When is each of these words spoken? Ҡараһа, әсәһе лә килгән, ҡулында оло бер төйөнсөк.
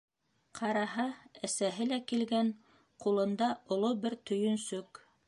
Ҡараһа, 0.59 1.05
әсәһе 1.47 1.87
лә 1.91 1.99
килгән, 2.13 2.51
ҡулында 3.05 3.53
оло 3.77 3.93
бер 4.07 4.21
төйөнсөк. 4.31 5.07